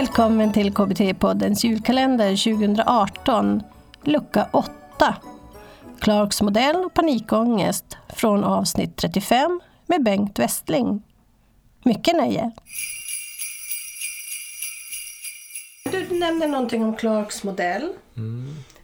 Välkommen 0.00 0.52
till 0.52 0.72
KBT-poddens 0.74 1.64
julkalender 1.64 2.56
2018, 2.56 3.62
lucka 4.04 4.48
8. 4.52 4.72
Clarks 5.98 6.42
modell 6.42 6.76
och 6.76 6.94
panikångest 6.94 7.96
från 8.08 8.44
avsnitt 8.44 8.96
35 8.96 9.60
med 9.86 10.02
Bengt 10.02 10.38
Westling. 10.38 11.02
Mycket 11.84 12.16
nöje! 12.16 12.50
Du 15.90 16.18
nämnde 16.18 16.46
någonting 16.46 16.84
om 16.84 16.96
Clarks 16.96 17.44
modell 17.44 17.88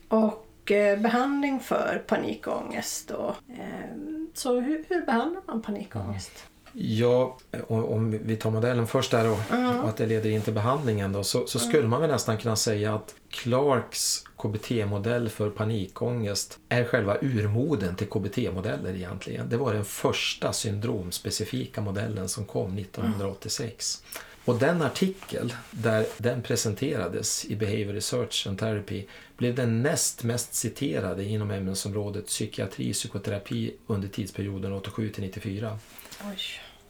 och 0.08 0.72
eh, 0.72 0.98
behandling 0.98 1.60
för 1.60 2.04
panikångest. 2.06 3.10
Och, 3.10 3.34
eh, 3.48 3.96
så 4.34 4.60
hur, 4.60 4.84
hur 4.88 5.06
behandlar 5.06 5.42
man 5.46 5.62
panikångest? 5.62 6.46
Ja, 6.78 7.36
om- 7.68 8.18
vi 8.24 8.36
tar 8.36 8.50
modellen 8.50 8.86
först 8.86 9.10
där 9.10 9.30
och, 9.30 9.38
och 9.82 9.88
att 9.88 9.96
det 9.96 10.06
leder 10.06 10.30
in 10.30 10.42
till 10.42 10.52
behandlingen 10.52 11.12
då, 11.12 11.24
så, 11.24 11.46
så 11.46 11.58
skulle 11.58 11.88
man 11.88 12.00
väl 12.00 12.10
nästan 12.10 12.38
kunna 12.38 12.56
säga 12.56 12.94
att 12.94 13.14
Clarks 13.30 14.24
KBT-modell 14.36 15.28
för 15.28 15.50
panikångest 15.50 16.58
är 16.68 16.84
själva 16.84 17.16
urmoden 17.20 17.96
till 17.96 18.06
KBT-modeller 18.06 18.94
egentligen. 18.94 19.48
Det 19.48 19.56
var 19.56 19.74
den 19.74 19.84
första 19.84 20.52
syndromspecifika 20.52 21.80
modellen 21.80 22.28
som 22.28 22.44
kom 22.44 22.78
1986. 22.78 24.02
Och 24.44 24.58
den 24.58 24.82
artikel 24.82 25.52
där 25.70 26.06
den 26.18 26.42
presenterades 26.42 27.44
i 27.44 27.56
Behavior 27.56 27.92
Research 27.92 28.46
and 28.48 28.58
Therapy 28.58 29.04
blev 29.36 29.54
den 29.54 29.82
näst 29.82 30.22
mest 30.24 30.54
citerade 30.54 31.24
inom 31.24 31.50
ämnesområdet 31.50 32.26
psykiatri 32.26 32.92
psykoterapi 32.92 33.74
under 33.86 34.08
tidsperioden 34.08 34.72
87 34.72 35.08
till 35.08 35.22
94. 35.24 35.78
Oj. 36.24 36.38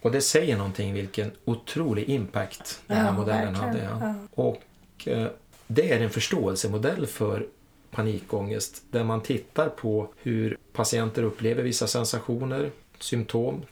Och 0.03 0.13
det 0.13 0.21
säger 0.21 0.57
någonting 0.57 0.95
vilken 0.95 1.31
otrolig 1.45 2.09
impact 2.09 2.83
den 2.87 2.97
här 2.97 3.07
Ja, 3.07 3.13
modellen 3.13 3.53
verkligen. 3.55 3.87
hade. 3.87 4.07
Ja. 4.07 4.15
Och 4.35 4.63
eh, 5.09 5.29
det 5.67 5.93
är 5.93 6.01
en 6.01 6.11
förståelsemodell 6.11 7.07
för 7.07 7.47
panikångest 7.91 8.83
där 8.91 9.05
man 9.05 9.21
tittar 9.23 9.69
på 9.69 10.09
hur 10.23 10.59
patienter 10.73 11.23
upplever 11.23 11.63
vissa 11.63 11.87
sensationer, 11.87 12.71
symptom, 12.99 13.63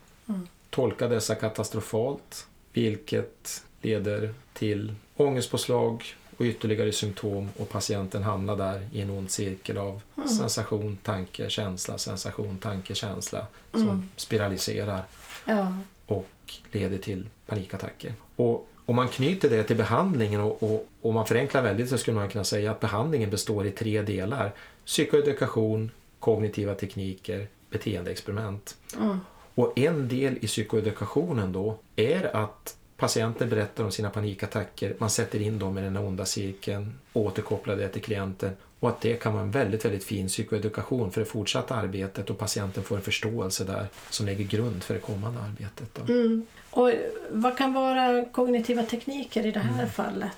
tolkar 0.71 1.09
dessa 1.09 1.35
katastrofalt, 1.35 2.47
vilket 2.73 3.65
leder 3.83 4.35
till 4.53 4.95
ångestpåslag 5.17 6.05
och 6.37 6.45
ytterligare 6.45 6.93
symptom 6.93 7.49
och 7.59 7.69
patienten 7.69 8.23
hamnar 8.23 8.57
där 8.57 8.89
i 8.93 9.01
en 9.01 9.11
ond 9.11 9.31
cirkel 9.31 9.79
av 9.79 10.03
sensation, 10.39 10.99
tanke, 11.03 11.51
känsla, 11.51 11.99
sensation, 11.99 12.59
tanke, 12.59 12.95
känsla 12.95 13.47
som 13.73 14.09
spiraliserar 14.17 15.03
Ja. 15.47 15.77
och 16.07 16.29
leder 16.73 16.99
till 16.99 17.27
panikattacker. 17.47 18.15
Och 18.37 18.69
om 18.87 18.97
man 18.97 19.09
knyter 19.09 19.51
det 19.51 19.63
till 19.63 19.77
behandlingen 19.77 20.41
och, 20.41 20.63
och, 20.63 20.89
och 21.03 21.15
man 21.15 21.27
förenklar 21.27 21.63
väldigt 21.63 21.89
så 21.89 21.99
skulle 21.99 22.17
man 22.17 22.29
kunna 22.29 22.45
säga 22.45 22.71
att 22.71 22.81
behandlingen 22.81 23.31
består 23.31 23.67
i 23.67 23.71
tre 23.71 24.03
delar. 24.03 24.53
Psykoedukation, 24.87 25.91
kognitiva 26.21 26.75
tekniker, 26.75 27.47
beteendeexperiment. 27.71 28.77
Och 29.55 29.79
en 29.79 30.09
del 30.09 30.39
i 30.41 30.47
psykoedukationen 30.47 31.53
då 31.53 31.79
är 31.97 32.37
att 32.37 32.77
patienter 32.97 33.47
berättar 33.47 33.85
om 33.85 33.93
sina 33.93 34.11
panikattacker, 34.11 34.95
man 34.99 35.11
sätter 35.11 35.43
in 35.43 35.59
dem 35.59 35.79
i 35.79 35.81
den 35.81 35.97
här 35.97 36.05
onda 36.05 36.25
cirkeln, 36.25 36.99
återkopplar 37.13 37.77
det 37.77 37.89
till 37.89 38.03
klienten 38.03 38.51
och 38.81 38.89
att 38.89 39.01
det 39.01 39.15
kan 39.15 39.33
vara 39.33 39.43
en 39.43 39.51
väldigt, 39.51 39.85
väldigt 39.85 40.05
fin 40.05 40.29
psykoedukation 40.29 41.11
för 41.11 41.21
det 41.21 41.27
fortsatta 41.27 41.75
arbetet 41.75 42.31
och 42.31 42.39
patienten 42.39 42.83
får 42.83 42.97
en 42.97 43.03
förståelse 43.03 43.65
där 43.65 43.87
som 44.11 44.27
lägger 44.27 44.45
grund 44.45 44.83
för 44.83 44.95
det 44.95 45.01
kommande 45.01 45.41
arbetet. 45.41 46.09
Mm. 46.09 46.47
Och 46.71 46.93
vad 47.31 47.59
kan 47.59 47.73
vara 47.73 48.25
kognitiva 48.25 48.83
tekniker 48.83 49.47
i 49.47 49.51
det 49.51 49.61
här 49.61 49.87
fallet? 49.87 50.33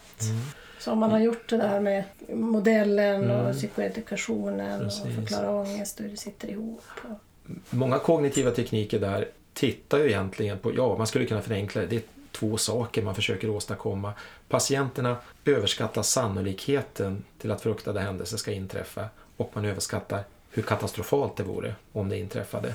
Så 0.79 0.93
om 0.93 0.99
man 0.99 1.11
har 1.11 1.19
gjort 1.19 1.49
det 1.49 1.57
där 1.57 1.81
med 1.81 2.05
modellen 2.29 3.31
och 3.31 3.55
psykoedukationen 3.55 4.87
och 4.87 4.93
Precis. 4.93 5.15
förklara 5.15 5.51
ångest 5.51 5.99
och 5.99 6.05
hur 6.05 6.11
det 6.11 6.17
sitter 6.17 6.51
ihop. 6.51 6.85
Och... 7.03 7.51
Många 7.71 7.99
kognitiva 7.99 8.51
tekniker 8.51 9.01
där 9.01 9.29
tittar 9.57 9.99
ju 9.99 10.07
egentligen 10.07 10.59
på, 10.59 10.75
ja 10.75 10.99
man 10.99 11.07
skulle 11.07 11.27
kunna 11.27 11.43
förenkla 11.43 11.81
det, 11.81 11.87
det 11.87 11.97
är 11.97 12.03
två 12.33 12.57
saker 12.57 13.03
man 13.03 13.15
försöker 13.15 13.51
åstadkomma. 13.51 14.13
Patienterna 14.49 15.17
överskattar 15.45 16.03
sannolikheten 16.03 17.25
till 17.39 17.51
att 17.51 17.61
fruktade 17.61 18.01
händelser 18.01 18.37
ska 18.37 18.53
inträffa 18.53 19.09
och 19.37 19.51
man 19.55 19.65
överskattar 19.65 20.25
hur 20.51 20.63
katastrofalt 20.63 21.37
det 21.37 21.43
vore 21.43 21.75
om 21.93 22.09
det 22.09 22.19
inträffade. 22.19 22.75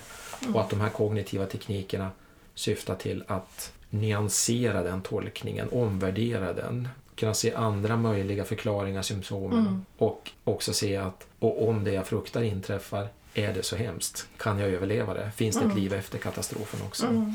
Och 0.54 0.62
att 0.62 0.70
de 0.70 0.82
här 0.82 0.90
kognitiva 0.90 1.46
teknikerna 1.46 2.12
syftar 2.56 2.96
till 2.96 3.24
att 3.28 3.74
nyansera 3.90 4.84
den 4.84 5.02
tolkningen, 5.02 5.70
omvärdera 5.72 6.54
den, 6.54 6.88
kunna 7.16 7.34
se 7.34 7.54
andra 7.54 7.98
möjliga 7.98 8.44
förklaringar, 8.44 9.02
symptomen 9.02 9.86
och 9.98 10.32
också 10.44 10.74
se 10.74 10.98
att 10.98 11.28
och 11.40 11.68
om 11.68 11.84
det 11.84 11.92
jag 11.92 12.08
fruktar 12.08 12.42
inträffar, 12.42 13.08
är 13.34 13.54
det 13.54 13.64
så 13.64 13.76
hemskt? 13.76 14.28
Kan 14.38 14.60
jag 14.60 14.70
överleva 14.70 15.14
det? 15.14 15.32
Finns 15.36 15.58
det 15.60 15.66
ett 15.66 15.76
liv 15.76 15.94
efter 15.94 16.18
katastrofen 16.18 16.80
också? 16.82 17.26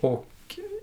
Och 0.00 0.26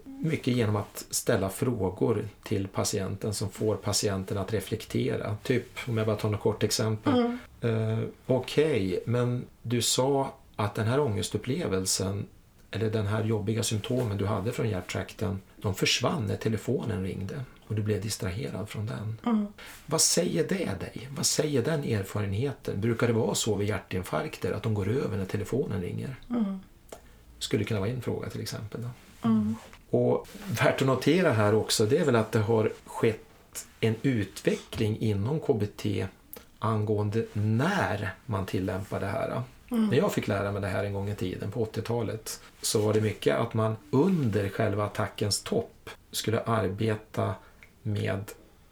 mycket 0.06 0.56
genom 0.56 0.76
att 0.76 1.06
ställa 1.10 1.50
frågor 1.50 2.28
till 2.44 2.68
patienten 2.68 3.34
som 3.34 3.50
får 3.50 3.76
patienten 3.76 4.38
att 4.38 4.54
reflektera. 4.54 5.38
Typ, 5.44 5.66
om 5.88 5.98
jag 5.98 6.08
bara 6.08 6.16
tar 6.16 6.30
något 6.30 6.42
kort 6.42 6.64
exempel. 6.64 7.38
Eh, 7.62 8.00
Okej, 8.26 9.04
men 9.06 9.46
du 9.62 9.82
sa 9.82 10.34
att 10.56 10.76
den 10.76 10.88
här 10.88 11.00
ångestupplevelsen 11.00 12.26
eller 12.72 12.90
den 12.90 13.08
här 13.08 13.24
jobbiga 13.24 13.64
symptomen 13.64 14.18
du 14.18 14.26
hade 14.26 14.52
från 14.52 14.70
hjärttrakten, 14.70 15.42
de 15.58 15.76
försvann 15.76 16.28
när 16.28 16.36
telefonen 16.36 17.04
ringde 17.04 17.42
och 17.68 17.76
du 17.76 17.82
blev 17.82 18.02
distraherad 18.02 18.70
från 18.70 18.86
den. 18.86 19.18
Vad 19.86 20.02
säger 20.02 20.48
det 20.48 20.80
dig? 20.80 21.10
Vad 21.16 21.26
säger 21.26 21.64
den 21.64 21.84
erfarenheten? 21.84 22.82
Brukar 22.82 23.08
det 23.08 23.14
vara 23.14 23.36
så 23.36 23.56
vid 23.56 23.70
hjärtinfarkter 23.70 24.52
att 24.52 24.64
de 24.64 24.74
går 24.74 24.90
över 24.90 25.18
när 25.18 25.26
telefonen 25.26 25.82
ringer? 25.82 26.16
Skulle 27.40 27.64
kunna 27.64 27.80
vara 27.80 27.90
en 27.90 28.02
fråga 28.02 28.30
till 28.30 28.42
exempel. 28.42 28.82
Då. 28.82 28.90
Och 29.98 30.28
värt 30.64 30.82
att 30.82 30.88
notera 30.88 31.32
här 31.32 31.56
också 31.56 31.86
det 31.86 31.98
är 31.98 32.06
väl 32.06 32.16
att 32.16 32.32
det 32.32 32.40
har 32.40 32.72
skett 32.86 33.68
en 33.80 33.96
utveckling 34.02 34.98
inom 35.00 35.40
KBT 35.40 35.86
angående 36.60 37.26
när 37.34 38.16
man 38.26 38.46
tillämpar 38.46 39.00
det 39.00 39.08
här. 39.08 39.42
När 39.74 39.98
jag 39.98 40.14
fick 40.14 40.28
lära 40.28 40.52
mig 40.52 40.62
det 40.62 40.68
här 40.68 40.84
en 40.84 40.94
gång 40.94 41.10
i 41.10 41.16
tiden 41.16 41.52
på 41.52 41.66
80-talet 41.66 42.42
så 42.62 42.82
var 42.82 42.94
det 42.94 43.02
mycket 43.02 43.36
att 43.36 43.54
man 43.54 43.76
under 43.92 44.50
själva 44.50 44.86
attackens 44.86 45.42
topp 45.42 45.90
skulle 46.12 46.42
arbeta 46.42 47.36
med 47.82 48.32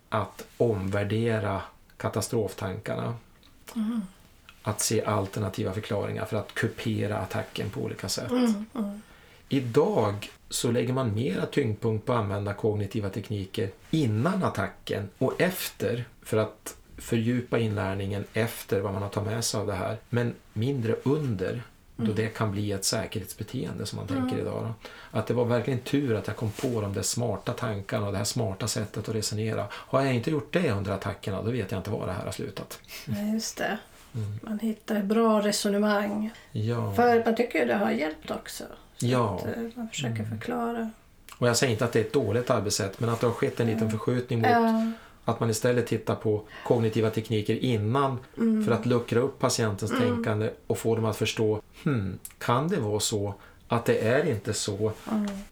att 0.09 0.45
omvärdera 0.57 1.61
katastroftankarna. 1.97 3.15
Att 4.61 4.81
se 4.81 5.03
alternativa 5.03 5.73
förklaringar 5.73 6.25
för 6.25 6.37
att 6.37 6.53
kupera 6.53 7.17
attacken 7.17 7.69
på 7.69 7.81
olika 7.81 8.09
sätt. 8.09 8.31
Idag 9.49 10.29
så 10.49 10.71
lägger 10.71 10.93
man 10.93 11.15
mera 11.15 11.45
tyngdpunkt 11.45 12.05
på 12.05 12.13
att 12.13 12.19
använda 12.19 12.53
kognitiva 12.53 13.09
tekniker 13.09 13.69
innan 13.91 14.43
attacken 14.43 15.09
och 15.17 15.41
efter 15.41 16.05
för 16.21 16.37
att 16.37 16.75
fördjupa 17.01 17.59
inlärningen 17.59 18.25
efter 18.33 18.79
vad 18.79 18.93
man 18.93 19.01
har 19.01 19.09
tagit 19.09 19.29
med 19.31 19.43
sig 19.43 19.59
av 19.59 19.67
det 19.67 19.73
här. 19.73 19.97
Men 20.09 20.33
mindre 20.53 20.95
under 21.03 21.61
då 21.95 22.11
det 22.13 22.27
kan 22.27 22.51
bli 22.51 22.71
ett 22.71 22.85
säkerhetsbeteende 22.85 23.85
som 23.85 23.97
man 23.97 24.07
tänker 24.07 24.37
idag. 24.37 24.63
Då. 24.63 24.89
Att 25.19 25.27
det 25.27 25.33
var 25.33 25.45
verkligen 25.45 25.79
tur 25.79 26.15
att 26.15 26.27
jag 26.27 26.35
kom 26.35 26.51
på 26.51 26.81
de 26.81 26.93
där 26.93 27.01
smarta 27.01 27.53
tankarna 27.53 28.05
och 28.05 28.11
det 28.11 28.17
här 28.17 28.25
smarta 28.25 28.67
sättet 28.67 29.09
att 29.09 29.15
resonera. 29.15 29.65
Har 29.71 30.01
jag 30.01 30.13
inte 30.15 30.31
gjort 30.31 30.53
det 30.53 30.71
under 30.71 30.91
attackerna 30.91 31.41
då 31.41 31.51
vet 31.51 31.71
jag 31.71 31.79
inte 31.79 31.89
var 31.89 32.05
det 32.07 32.13
här 32.13 32.25
har 32.25 32.31
slutat. 32.31 32.79
Ja, 33.05 33.21
just 33.33 33.57
det. 33.57 33.77
Man 34.41 34.59
hittar 34.59 35.01
bra 35.01 35.41
resonemang. 35.41 36.31
Ja. 36.51 36.93
För 36.95 37.25
man 37.25 37.35
tycker 37.35 37.59
ju 37.59 37.65
det 37.65 37.75
har 37.75 37.91
hjälpt 37.91 38.31
också. 38.31 38.63
Så 38.97 39.05
Ja. 39.05 39.35
att, 39.39 39.57
eh, 39.57 39.63
man 39.75 39.89
försöker 39.89 40.23
förklara. 40.23 40.89
Och 41.37 41.47
jag 41.47 41.57
säger 41.57 41.73
inte 41.73 41.85
att 41.85 41.91
det 41.91 41.99
är 41.99 42.03
ett 42.03 42.13
dåligt 42.13 42.49
arbetssätt 42.49 42.99
men 42.99 43.09
att 43.09 43.19
det 43.21 43.27
har 43.27 43.33
skett 43.33 43.59
en 43.59 43.67
liten 43.67 43.91
förskjutning 43.91 44.39
mot 44.39 44.49
Ja. 44.49 44.91
Att 45.29 45.39
man 45.39 45.49
istället 45.49 45.87
tittar 45.87 46.15
på 46.15 46.41
kognitiva 46.65 47.09
tekniker 47.09 47.55
innan 47.55 48.19
för 48.65 48.71
att 48.71 48.85
luckra 48.85 49.19
upp 49.19 49.39
patientens 49.39 49.91
tänkande 49.91 50.49
och 50.67 50.77
få 50.77 50.95
dem 50.95 51.05
att 51.05 51.17
förstå, 51.17 51.61
hmm, 51.83 52.19
kan 52.37 52.67
det 52.67 52.79
vara 52.79 52.99
så 52.99 53.33
att 53.67 53.85
det 53.85 54.07
är 54.07 54.25
inte 54.25 54.53
så 54.53 54.91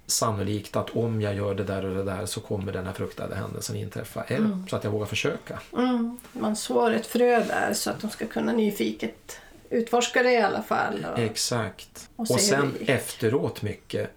sannolikt 0.05 0.75
att 0.75 0.89
om 0.89 1.21
jag 1.21 1.35
gör 1.35 1.55
det 1.55 1.63
där 1.63 1.85
och 1.85 1.95
det 1.95 2.03
där 2.03 2.25
så 2.25 2.41
kommer 2.41 2.73
den 2.73 2.85
här 2.85 2.93
fruktade 2.93 3.35
händelsen 3.35 3.75
inträffa. 3.75 4.23
Eller 4.23 4.63
så 4.69 4.75
att 4.75 4.83
jag 4.83 4.91
vågar 4.91 5.05
försöka. 5.05 5.59
Mm. 5.73 6.17
Man 6.33 6.55
sår 6.55 6.91
ett 6.91 7.05
frö 7.05 7.43
där 7.43 7.73
så 7.73 7.89
att 7.89 8.01
de 8.01 8.09
ska 8.09 8.27
kunna 8.27 8.51
nyfiket 8.51 9.39
utforska 9.69 10.23
det 10.23 10.31
i 10.31 10.41
alla 10.41 10.63
fall. 10.63 11.07
Och, 11.13 11.19
Exakt. 11.19 12.09
Och 12.15 12.31
Och, 12.31 12.39
sen 12.39 12.73
efteråt 12.85 13.61
mycket. 13.61 14.09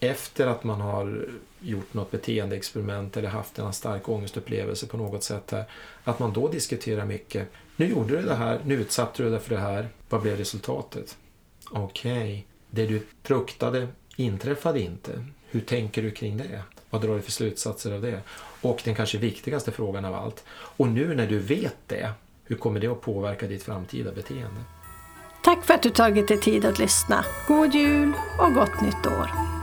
Efter 0.00 0.46
att 0.46 0.64
man 0.64 0.80
har 0.80 1.26
gjort 1.60 1.94
något 1.94 2.10
beteendeexperiment 2.10 3.16
eller 3.16 3.28
haft 3.28 3.58
en 3.58 3.72
stark 3.72 4.08
ångestupplevelse 4.08 4.86
på 4.86 4.96
något 4.96 5.22
sätt 5.24 5.50
här. 5.50 5.64
Att 6.04 6.18
man 6.18 6.32
då 6.32 6.48
diskuterar 6.48 7.04
mycket. 7.04 7.48
Nu 7.76 7.86
gjorde 7.86 8.16
du 8.16 8.22
det 8.22 8.34
här, 8.34 8.60
nu 8.64 8.74
utsatte 8.74 9.22
du 9.22 9.30
dig 9.30 9.40
för 9.40 9.54
det 9.54 9.60
här. 9.60 9.88
Vad 10.08 10.22
blev 10.22 10.36
resultatet? 10.36 11.16
Okej, 11.70 12.46
det 12.70 12.86
du 12.86 13.06
fruktade 13.22 13.88
inträffade 14.16 14.80
inte. 14.80 15.24
Hur 15.50 15.60
tänker 15.60 16.02
du 16.02 16.10
kring 16.10 16.36
det? 16.36 16.62
Vad 16.90 17.02
drar 17.02 17.14
du 17.14 17.22
för 17.22 17.32
slutsatser 17.32 17.92
av 17.92 18.02
det? 18.02 18.20
Och 18.60 18.80
den 18.84 18.94
kanske 18.94 19.18
viktigaste 19.18 19.72
frågan 19.72 20.04
av 20.04 20.14
allt. 20.14 20.44
Och 20.50 20.88
nu 20.88 21.14
när 21.14 21.26
du 21.26 21.38
vet 21.38 21.76
det, 21.86 22.10
hur 22.44 22.56
kommer 22.56 22.80
det 22.80 22.86
att 22.86 23.00
påverka 23.00 23.46
ditt 23.46 23.62
framtida 23.62 24.12
beteende? 24.12 24.60
Tack 25.44 25.64
för 25.64 25.74
att 25.74 25.82
du 25.82 25.90
tagit 25.90 26.28
dig 26.28 26.40
tid 26.40 26.64
att 26.64 26.78
lyssna. 26.78 27.24
God 27.48 27.74
jul 27.74 28.12
och 28.38 28.54
gott 28.54 28.80
nytt 28.80 29.06
år! 29.06 29.57